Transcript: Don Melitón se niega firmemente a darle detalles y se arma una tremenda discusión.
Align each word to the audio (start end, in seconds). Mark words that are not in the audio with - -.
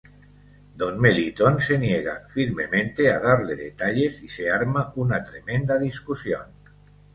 Don 0.81 0.95
Melitón 1.03 1.61
se 1.65 1.75
niega 1.85 2.15
firmemente 2.27 3.11
a 3.11 3.19
darle 3.19 3.55
detalles 3.55 4.23
y 4.23 4.27
se 4.29 4.49
arma 4.49 4.91
una 4.95 5.23
tremenda 5.23 5.77
discusión. 5.77 6.47